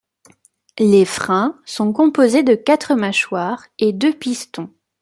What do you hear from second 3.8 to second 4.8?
deux pistons.